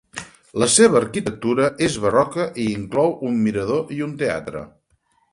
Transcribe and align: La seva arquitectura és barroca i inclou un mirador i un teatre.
La 0.61 0.67
seva 0.75 0.95
arquitectura 0.99 1.67
és 1.87 1.97
barroca 2.05 2.45
i 2.63 2.65
inclou 2.77 3.13
un 3.29 3.37
mirador 3.49 3.93
i 3.99 4.01
un 4.07 4.15
teatre. 4.23 4.65